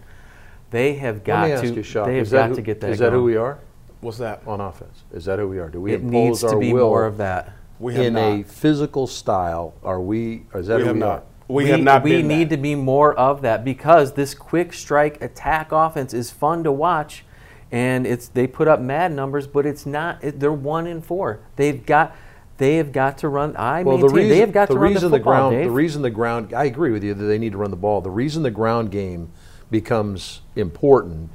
[0.71, 1.73] They have got Let me ask to.
[1.75, 2.89] you, Shock, they have is that got who- to get that.
[2.91, 3.59] Is that who we are
[4.01, 4.41] What's that?
[4.47, 5.03] on offense?
[5.13, 5.69] Is that who we are?
[5.69, 7.53] Do we It impose needs our to be will more of that.
[7.79, 8.21] We have in not.
[8.39, 9.73] a physical style?
[9.83, 10.43] Are we?
[10.55, 11.09] Is that we who have we not.
[11.19, 11.23] are?
[11.47, 12.03] We, have not.
[12.03, 12.55] We been need that.
[12.55, 17.25] to be more of that because this quick strike attack offense is fun to watch,
[17.71, 20.23] and it's they put up mad numbers, but it's not.
[20.23, 21.41] It, they're one in four.
[21.57, 22.15] They've got.
[22.57, 23.55] They have got to run.
[23.57, 25.33] I Well, maintain the reason they have got the to run reason the the football.
[25.49, 25.65] ground Dave.
[25.65, 28.01] the reason the ground I agree with you that they need to run the ball.
[28.01, 29.31] The reason the ground game
[29.71, 31.29] becomes important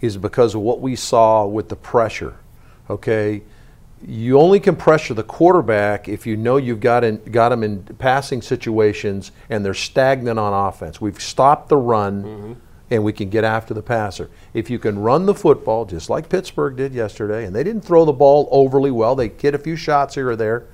[0.00, 2.36] is because of what we saw with the pressure.
[2.90, 3.42] Okay,
[4.06, 7.82] you only can pressure the quarterback if you know you've got in, got them in
[7.98, 11.00] passing situations and they're stagnant on offense.
[11.00, 12.22] We've stopped the run.
[12.22, 12.52] Mm-hmm.
[12.88, 14.30] And we can get after the passer.
[14.54, 18.04] If you can run the football, just like Pittsburgh did yesterday, and they didn't throw
[18.04, 20.68] the ball overly well, they hit a few shots here or there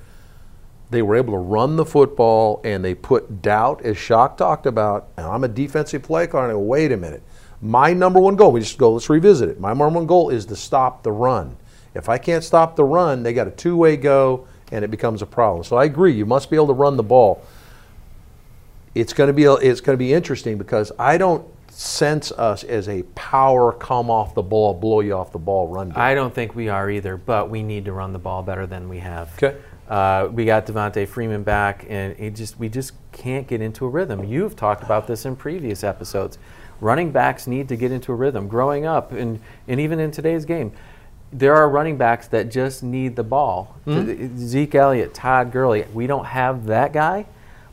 [0.93, 5.09] they were able to run the football and they put doubt, as Shock talked about.
[5.17, 6.45] And I'm a defensive play caller.
[6.45, 7.23] And I go, wait a minute.
[7.61, 9.59] My number one goal, we just go, let's revisit it.
[9.59, 11.57] My number one goal is to stop the run.
[11.93, 15.21] If I can't stop the run, they got a two way go and it becomes
[15.21, 15.63] a problem.
[15.63, 17.45] So I agree, you must be able to run the ball.
[18.95, 22.87] It's going to be it's going to be interesting because I don't sense us as
[22.87, 25.89] a power come off the ball, blow you off the ball run.
[25.89, 25.97] game.
[25.97, 28.89] I don't think we are either, but we need to run the ball better than
[28.89, 29.33] we have.
[29.35, 29.57] Okay.
[29.93, 33.87] Uh, we got Devonta Freeman back, and it just we just can't get into a
[33.89, 34.23] rhythm.
[34.23, 36.39] You've talked about this in previous episodes.
[36.81, 38.47] Running backs need to get into a rhythm.
[38.47, 40.71] Growing up, and and even in today's game,
[41.31, 43.77] there are running backs that just need the ball.
[43.85, 44.35] Hmm?
[44.35, 45.85] Zeke Elliott, Todd Gurley.
[45.93, 47.27] We don't have that guy,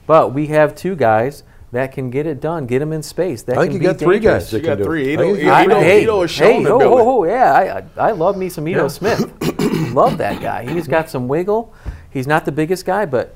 [0.06, 2.66] but we have two guys that can get it done.
[2.66, 3.40] Get them in space.
[3.44, 4.44] That I think can you be got three dangerous.
[4.44, 5.08] guys that You can got do three.
[5.08, 5.12] it.
[5.14, 7.82] Ito- I think you Ito- got hey, Ito has shown hey, oh, oh, oh, yeah,
[7.96, 8.88] I, I love me some Ito Yeah.
[8.88, 9.94] Smith.
[9.94, 10.70] love that guy.
[10.70, 11.72] He's got some wiggle.
[12.10, 13.34] He's not the biggest guy, but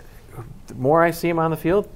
[0.67, 1.89] the more I see him on the field,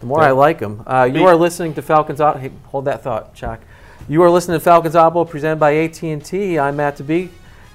[0.00, 0.82] the more I like him.
[0.86, 2.20] Uh, you are listening to Falcons.
[2.20, 3.60] Au- Hey, hold that thought, Chuck.
[4.08, 6.58] You are listening to Falcons Audible presented by AT and T.
[6.58, 7.30] I'm Matt Tabeek,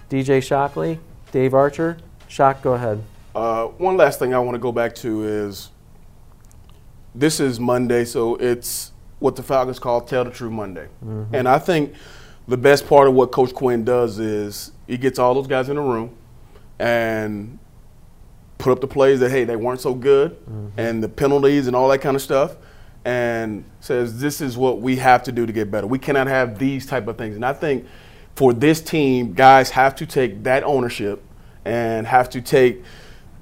[0.09, 0.99] DJ Shockley,
[1.31, 1.97] Dave Archer.
[2.27, 3.01] Shock, go ahead.
[3.33, 5.69] Uh, one last thing I want to go back to is
[7.15, 10.87] this is Monday, so it's what the Falcons call Tell the Truth Monday.
[11.33, 11.93] And I think
[12.47, 15.77] the best part of what Coach Quinn does is he gets all those guys in
[15.77, 16.11] a room
[16.77, 17.57] and
[18.59, 20.79] put up the plays that, hey, they weren't so good mm-hmm.
[20.79, 22.57] and the penalties and all that kind of stuff
[23.05, 25.87] and says this is what we have to do to get better.
[25.87, 27.35] We cannot have these type of things.
[27.35, 27.87] And I think
[28.35, 31.23] for this team, guys have to take that ownership
[31.65, 32.83] and have to take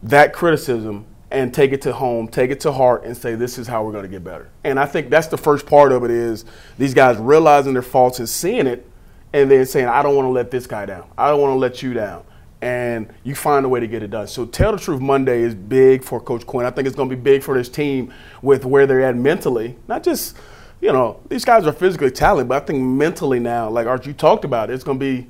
[0.04, 3.68] that criticism and take it to home, take it to heart, and say this is
[3.68, 4.50] how we're going to get better.
[4.64, 6.46] And I think that's the first part of it is
[6.78, 8.90] these guys realizing their faults and seeing it,
[9.34, 11.10] and then saying I don't want to let this guy down.
[11.18, 12.24] I don't want to let you down.
[12.62, 14.28] And you find a way to get it done.
[14.28, 16.66] So tell the truth Monday is big for Coach Quinn.
[16.66, 19.76] I think it's going to be big for this team with where they're at mentally,
[19.88, 20.36] not just
[20.80, 24.46] you know, these guys are physically talented, but I think mentally now, like you talked
[24.46, 25.28] about, it's going to be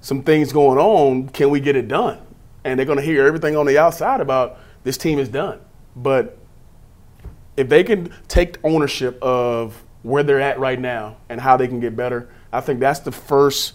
[0.00, 1.28] some things going on.
[1.28, 2.18] Can we get it done?
[2.64, 5.60] And they're going to hear everything on the outside about this team is done.
[5.94, 6.38] But
[7.56, 11.80] if they can take ownership of where they're at right now and how they can
[11.80, 13.74] get better, I think that's the first.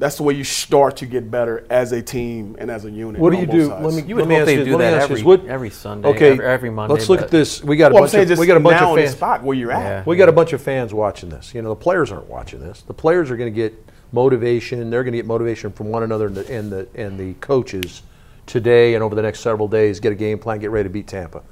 [0.00, 3.20] That's the way you start to get better as a team and as a unit.
[3.20, 3.66] What do you do?
[3.68, 3.84] sides.
[3.84, 4.08] Let me.
[4.08, 5.26] You would let me hope ask they you- do let me that ask every, you,
[5.26, 6.94] what- every Sunday, Okay, every, every Monday.
[6.94, 7.62] Let's look at this.
[7.62, 8.98] We got a Well, I'm bunch saying of just we got a bunch now of
[8.98, 9.10] fans.
[9.12, 9.78] spot where you're at.
[9.82, 10.02] Yeah.
[10.06, 11.54] We got a bunch of fans watching this.
[11.54, 12.80] You know, the players aren't watching this.
[12.80, 13.74] The players are going to get
[14.10, 14.88] motivation.
[14.88, 18.00] They're going to get motivation from one another and the, and the and the coaches
[18.46, 20.00] today and over the next several days.
[20.00, 20.60] Get a game plan.
[20.60, 21.42] Get ready to beat Tampa.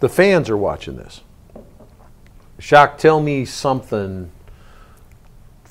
[0.00, 1.20] the fans are watching this.
[2.58, 4.30] Shock, tell me something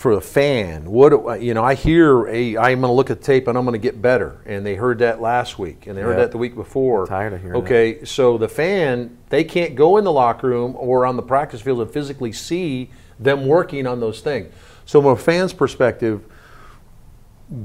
[0.05, 0.85] for a fan.
[0.91, 1.63] What you know?
[1.63, 2.57] I hear a.
[2.57, 4.39] I'm going to look at the tape and I'm going to get better.
[4.45, 6.25] And they heard that last week, and they heard Yeah.
[6.25, 7.01] that the week before.
[7.01, 10.75] I'm tired of hearing Okay, so the fan they can't go in the locker room
[10.77, 14.53] or on the practice field and physically see them working on those things.
[14.85, 16.21] So from a fan's perspective,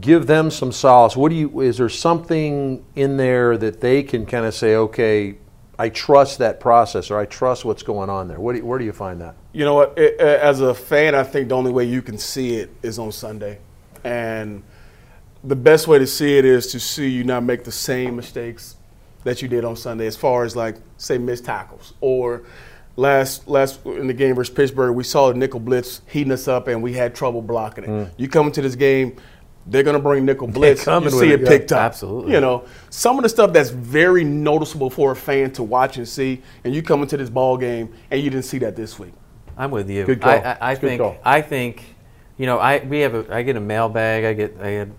[0.01, 1.15] give them some solace.
[1.15, 1.61] What do you?
[1.61, 5.37] Is there something in there that they can kind of say, okay,
[5.81, 8.39] I trust that process or I trust what's going on there?
[8.39, 9.35] What do you, where do you find that?
[9.55, 9.97] You know what?
[9.97, 13.13] It, as a fan, I think the only way you can see it is on
[13.13, 13.61] Sunday,
[14.05, 14.63] and
[15.43, 18.77] the best way to see it is to see you not make the same mistakes
[19.25, 22.43] that you did on Sunday, as far as like say missed tackles or
[22.97, 26.69] last last in the game versus Pittsburgh, we saw the nickel blitz heating us up
[26.69, 27.91] and we had trouble blocking it.
[27.91, 28.11] Mm.
[28.19, 29.17] You come into this game.
[29.67, 30.81] They're gonna bring nickel blitz.
[30.81, 31.49] You coming with see it, it yeah.
[31.49, 31.81] picked up.
[31.81, 32.33] Absolutely.
[32.33, 36.09] You know, some of the stuff that's very noticeable for a fan to watch and
[36.09, 39.13] see, and you come into this ball game and you didn't see that this week.
[39.57, 40.05] I'm with you.
[40.05, 40.33] Good call.
[40.33, 41.01] I, I, I good think.
[41.01, 41.17] call.
[41.25, 41.85] I think.
[42.39, 43.35] You know, I we have a.
[43.35, 44.25] I get a mailbag.
[44.25, 44.57] I get.
[44.61, 44.93] I had.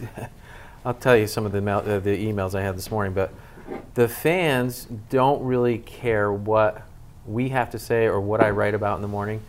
[0.84, 3.34] I'll tell you some of the mail, uh, the emails I had this morning, but
[3.94, 6.82] the fans don't really care what
[7.26, 9.42] we have to say or what I write about in the morning,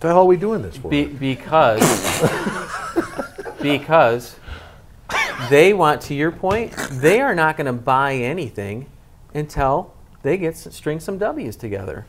[0.00, 0.88] the hell are we doing this for?
[0.88, 1.80] be, because
[3.62, 4.36] because
[5.50, 6.00] they want.
[6.02, 8.86] To your point, they are not going to buy anything
[9.34, 12.06] until they get string some W's together.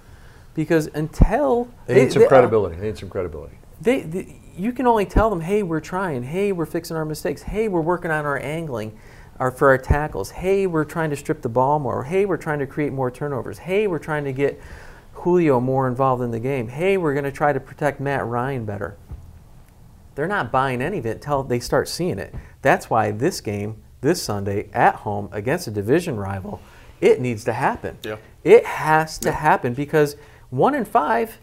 [0.56, 2.76] Because until they need some they- uh, credibility.
[2.76, 3.58] They need some credibility.
[3.82, 6.22] they, they, you can only tell them, hey, we're trying.
[6.24, 7.42] Hey, we're fixing our mistakes.
[7.42, 8.96] Hey, we're working on our angling,
[9.40, 10.30] our for our tackles.
[10.30, 12.04] Hey, we're trying to strip the ball more.
[12.04, 13.58] Hey, we're trying to create more turnovers.
[13.58, 14.62] Hey, we're trying to get
[15.14, 16.68] Julio more involved in the game.
[16.68, 18.96] Hey, we're going to try to protect Matt Ryan better.
[20.16, 22.34] They're not buying any of it until they start seeing it.
[22.62, 26.62] That's why this game, this Sunday at home against a division rival,
[27.02, 27.98] it needs to happen.
[28.04, 28.18] Yeah.
[28.44, 30.16] It has to happen because
[30.50, 31.38] one in five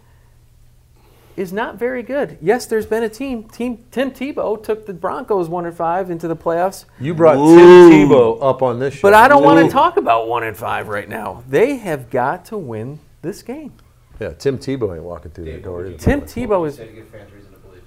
[1.37, 2.37] is not very good.
[2.41, 3.45] Yes, there's been a team.
[3.45, 6.85] Team Tim Tebow took the Broncos one and five into the playoffs.
[7.01, 7.57] You brought Ooh.
[7.57, 9.01] Tim Tebow up on this show.
[9.03, 11.43] But I don't want to talk about one and five right now.
[11.49, 13.73] They have got to win this game.
[14.21, 15.91] Yeah, Tim Tebow ain't walking through that door.
[15.93, 17.83] Tim Tebow is Say to give fans reason to believe.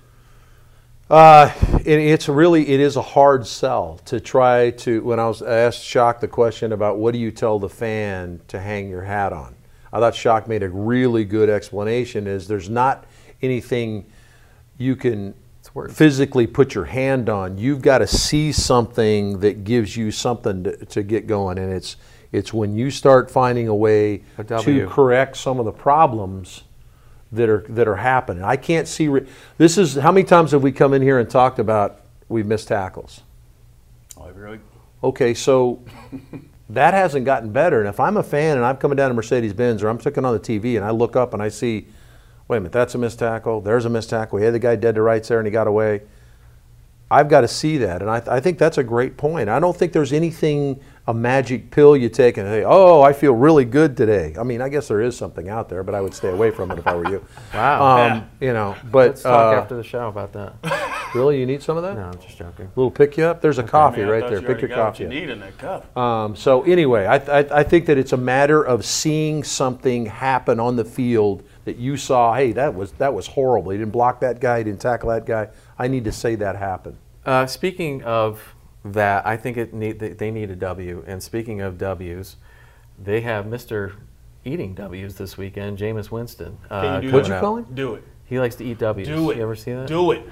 [1.13, 1.53] Uh,
[1.85, 5.03] it, it's really it is a hard sell to try to.
[5.03, 8.59] When I was asked Shock the question about what do you tell the fan to
[8.59, 9.53] hang your hat on,
[9.91, 12.25] I thought Shock made a really good explanation.
[12.25, 13.05] Is there's not
[13.43, 14.07] anything
[14.79, 15.35] you can
[15.91, 17.59] physically put your hand on.
[17.59, 21.95] You've got to see something that gives you something to, to get going, and it's
[22.31, 26.63] it's when you start finding a way A to correct some of the problems
[27.33, 28.43] that are that are happening.
[28.43, 29.07] I can't see.
[29.07, 32.45] Re- this is how many times have we come in here and talked about we've
[32.45, 33.21] missed tackles?
[34.17, 34.59] Oh, really?
[35.03, 35.83] Okay, so
[36.69, 37.79] that hasn't gotten better.
[37.79, 40.23] And if I'm a fan and I'm coming down to Mercedes Benz or I'm looking
[40.23, 41.87] on the TV and I look up and I see,
[42.47, 43.61] wait a minute, that's a missed tackle.
[43.61, 44.39] There's a missed tackle.
[44.39, 46.03] Had the guy dead to rights there and he got away.
[47.11, 49.47] I've got to see that, and I, I think that's a great point.
[49.47, 53.33] I don't think there's anything a magic pill you take and say, "Oh, I feel
[53.33, 56.13] really good today." I mean, I guess there is something out there, but I would
[56.13, 57.25] stay away from it if I were you.
[57.53, 57.83] Wow.
[58.15, 60.53] Um, You know, but Let's talk uh, after the show about that.
[61.15, 61.95] really, you need some of that?
[61.95, 62.65] No, I'm just joking.
[62.65, 63.41] A little pick you up.
[63.41, 64.39] There's a coffee Man, I right there.
[64.41, 65.03] you Pick your already got what coffee.
[65.03, 65.97] you need in that cup.
[65.97, 70.59] Um, so anyway, I, I, I think that it's a matter of seeing something happen
[70.59, 72.33] on the field that you saw.
[72.33, 73.71] Hey, that was that was horrible.
[73.71, 74.59] He didn't block that guy.
[74.59, 75.49] He didn't tackle that guy.
[75.77, 76.97] I need to say that happened.
[77.25, 81.03] Uh, speaking of that, I think it need, they- they need a W.
[81.07, 82.35] And speaking of W's,
[83.01, 83.93] they have Mr.
[84.45, 86.57] Eating W's this weekend, Jameis Winston.
[86.69, 87.65] Uh, Can you do What'd you call him?
[87.73, 88.03] Do it.
[88.25, 89.07] He likes to eat W's.
[89.07, 89.37] Do it.
[89.37, 89.87] You ever see that?
[89.87, 90.23] Do it.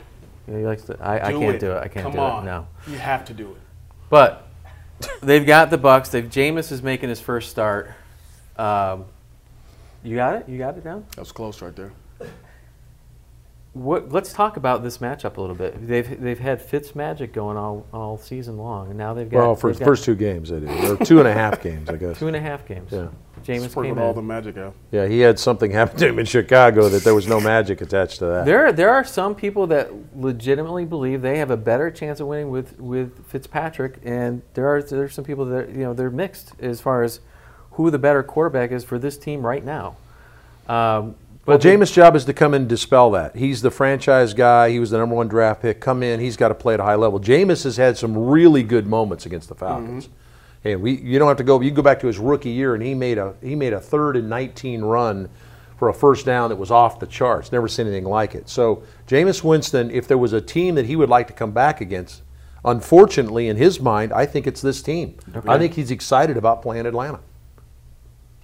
[0.48, 0.98] He likes to.
[1.02, 1.60] I, I can't it.
[1.60, 1.78] do it.
[1.78, 2.44] I can't Come do on.
[2.44, 2.46] it.
[2.52, 2.68] No.
[2.88, 3.58] You have to do it.
[4.10, 4.48] But
[5.22, 6.10] they've got the Bucks.
[6.10, 7.92] They've Jameis is making his first start.
[8.58, 9.06] Um,
[10.04, 10.50] you got it.
[10.50, 11.06] You got it down.
[11.12, 11.92] That was close right there.
[13.74, 15.88] What, let's talk about this matchup a little bit.
[15.88, 19.56] They've they've had Fitz magic going all, all season long, and now they've got Well,
[19.56, 20.70] for the first two games, they did.
[20.70, 22.20] Or two and a half games, I guess.
[22.20, 22.92] two and a half games.
[22.92, 23.08] Yeah.
[23.44, 24.16] James Sprinkled came all in.
[24.18, 24.76] the magic out.
[24.92, 28.20] Yeah, he had something happen to him in Chicago that there was no magic attached
[28.20, 28.46] to that.
[28.46, 32.50] There, there are some people that legitimately believe they have a better chance of winning
[32.52, 36.52] with, with Fitzpatrick, and there are there are some people that you know they're mixed
[36.60, 37.22] as far as
[37.72, 39.96] who the better quarterback is for this team right now.
[40.68, 43.36] Um, Well, Jameis' job is to come in and dispel that.
[43.36, 44.69] He's the franchise guy.
[44.69, 45.82] He was the number one draft pick.
[45.82, 46.19] Come in.
[46.19, 47.19] He's got to play at a high level.
[47.19, 50.06] Jameis has had some really good moments against the Falcons.
[50.06, 50.67] Mm-hmm.
[50.67, 51.60] And we, you don't have to go.
[51.60, 54.15] You go back to his rookie year, and he made a he made a third
[54.15, 55.30] and 19 run
[55.77, 57.51] for a first down that was off the charts.
[57.51, 58.47] Never seen anything like it.
[58.47, 61.82] So Jameis Winston, if there was a team that he would like to come back
[61.82, 62.21] against,
[62.63, 65.17] unfortunately, in his mind, I think it's this team.
[65.47, 67.21] I think he's excited about playing Atlanta.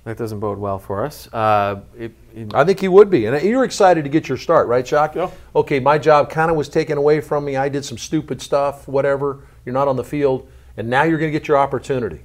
[0.07, 1.27] That doesn't bode well for us.
[1.33, 3.25] Uh, it, it, I think he would be.
[3.25, 5.15] And you're excited to get your start, right, Shock?
[5.15, 5.29] Yeah.
[5.53, 7.57] Okay, my job kind of was taken away from me.
[7.57, 9.45] I did some stupid stuff, whatever.
[9.65, 10.49] You're not on the field.
[10.77, 12.21] And now you're going to get your opportunity.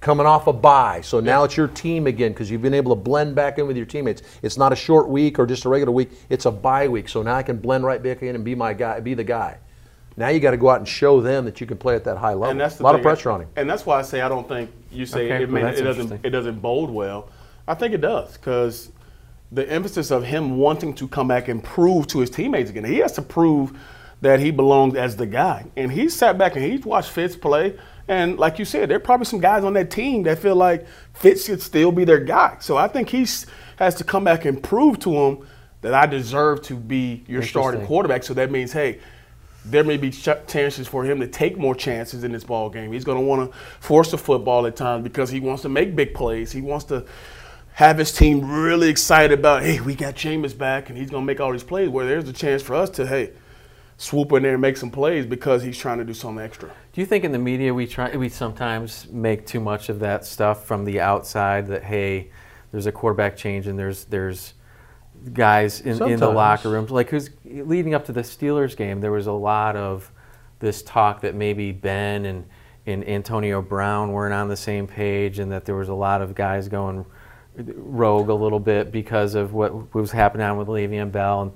[0.00, 1.02] Coming off a bye.
[1.02, 3.76] So now it's your team again because you've been able to blend back in with
[3.76, 4.22] your teammates.
[4.40, 6.12] It's not a short week or just a regular week.
[6.30, 7.10] It's a bye week.
[7.10, 9.58] So now I can blend right back in and be my guy, be the guy.
[10.16, 12.16] Now you got to go out and show them that you can play at that
[12.16, 12.50] high level.
[12.50, 13.00] And that's the a lot thing.
[13.00, 13.48] of pressure on him.
[13.56, 15.82] And that's why I say I don't think you say Okay, it, well, may, it
[15.82, 17.30] doesn't it doesn't bode well.
[17.66, 18.90] I think it does because
[19.50, 22.84] the emphasis of him wanting to come back and prove to his teammates again.
[22.84, 23.78] He has to prove
[24.20, 25.64] that he belongs as the guy.
[25.76, 27.78] And he sat back and he's watched Fitz play.
[28.08, 30.86] And like you said, there are probably some guys on that team that feel like
[31.14, 32.56] Fitz should still be their guy.
[32.60, 33.26] So I think he
[33.76, 35.46] has to come back and prove to him
[35.82, 38.24] that I deserve to be your starting quarterback.
[38.24, 38.98] So that means, hey,
[39.70, 42.92] there may be chances for him to take more chances in this ball game.
[42.92, 45.94] He's going to want to force the football at times because he wants to make
[45.94, 46.52] big plays.
[46.52, 47.04] He wants to
[47.74, 51.26] have his team really excited about, hey, we got Jameis back and he's going to
[51.26, 51.88] make all these plays.
[51.88, 53.32] Where there's a chance for us to, hey,
[53.98, 56.70] swoop in there and make some plays because he's trying to do something extra.
[56.92, 60.24] Do you think in the media we try we sometimes make too much of that
[60.24, 62.30] stuff from the outside that hey,
[62.70, 64.54] there's a quarterback change and there's there's
[65.32, 69.12] guys in, in the locker rooms like who's leading up to the Steelers game there
[69.12, 70.10] was a lot of
[70.60, 72.44] this talk that maybe Ben and
[72.86, 76.34] and Antonio Brown weren't on the same page and that there was a lot of
[76.34, 77.04] guys going
[77.56, 81.52] rogue a little bit because of what was happening on with Le'Veon Bell and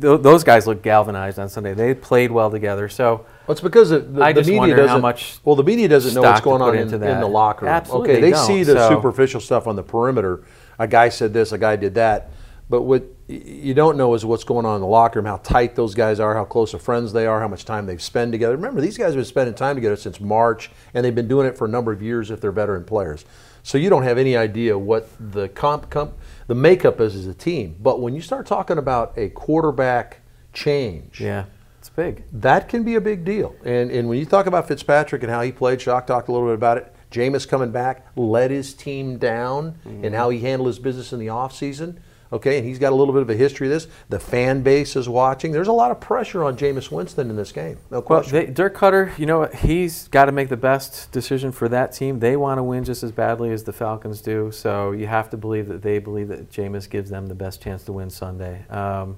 [0.00, 1.74] th- those guys looked galvanized on Sunday.
[1.74, 2.88] They played well together.
[2.88, 4.88] So Well, it's because the, the, I the just media doesn't.
[4.88, 7.74] how much well, the media doesn't know what's going on in, in the locker room.
[7.74, 10.44] Absolutely, okay, they they see the so- superficial stuff on the perimeter.
[10.78, 12.30] A guy said this, a guy did that,
[12.70, 15.74] but what you don't know is what's going on in the locker room, how tight
[15.74, 18.56] those guys are, how close of friends they are, how much time they've spent together.
[18.56, 21.56] Remember, these guys have been spending time together since March, and they've been doing it
[21.56, 23.24] for a number of years if they're veteran players.
[23.62, 26.14] So you don't have any idea what the comp, comp
[26.46, 27.76] the makeup is as a team.
[27.80, 30.20] But when you start talking about a quarterback
[30.52, 31.44] change, yeah,
[31.78, 32.24] it's big.
[32.32, 33.54] that can be a big deal.
[33.64, 36.48] And and when you talk about Fitzpatrick and how he played, Shock talked a little
[36.48, 36.94] bit about it.
[37.10, 40.14] Jameis coming back, led his team down, and mm-hmm.
[40.14, 41.98] how he handled his business in the offseason.
[42.32, 43.88] Okay, and he's got a little bit of a history of this.
[44.10, 45.52] The fan base is watching.
[45.52, 47.78] There's a lot of pressure on Jameis Winston in this game.
[47.90, 48.32] No Well, question.
[48.34, 52.18] they, Dirk Koetter, you know, he's got to make the best decision for that team.
[52.18, 55.36] They want to win just as badly as the Falcons do, so you have to
[55.36, 58.66] believe that they believe that Jameis gives them the best chance to win Sunday.
[58.68, 59.16] Um,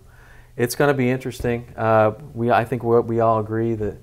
[0.57, 1.73] it's going to be interesting.
[1.77, 3.97] Uh, we, I think we all agree that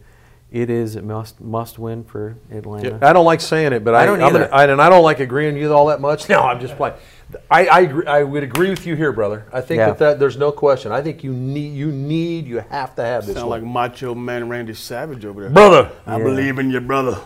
[0.52, 3.00] it is a must must win for Atlanta.
[3.02, 4.54] I don't like saying it, but I, I don't I'm gonna- either.
[4.56, 6.30] I, and I don't like agreeing with you all that much.
[6.30, 6.96] No, I'm just playing.
[7.52, 9.46] I, I, agree, I would agree with you here, brother.
[9.52, 9.88] I think Yeah.
[9.88, 10.94] that, that there's no question.
[10.94, 13.36] I think you need, you need, you have to have this.
[13.36, 13.62] Sound one.
[13.64, 15.50] like Macho Man Randy Savage over there.
[15.50, 15.92] brother.
[16.06, 16.24] I Yeah.
[16.24, 17.20] believe in your brother.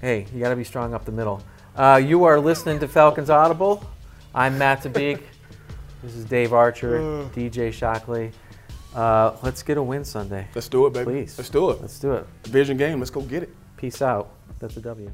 [0.00, 1.42] hey, you got to be strong up the middle.
[1.76, 3.82] Uh, you are listening to Falcons Audible.
[4.34, 5.22] I'm Matt Tabeek.
[6.02, 6.98] this is Dave Archer,
[7.34, 8.32] DJ Shockley.
[8.94, 10.48] Uh, let's get a win Sunday.
[10.54, 11.04] Let's do it, baby.
[11.04, 11.38] Please.
[11.38, 11.80] Let's do it.
[11.80, 12.26] Let's do it.
[12.42, 12.98] Division game.
[12.98, 13.50] Let's go get it.
[13.76, 14.30] Peace out.
[14.58, 15.10] That's a W.